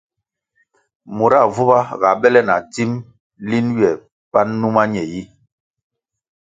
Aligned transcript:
Mura 1.15 1.41
vuba 1.53 1.79
ga 2.01 2.11
bele 2.21 2.41
na 2.47 2.55
dzim 2.71 2.91
lin 3.49 3.67
ywe 3.77 3.91
pan 4.31 4.47
numa 4.59 4.83
ñe 4.93 5.03
yi. 5.11 5.21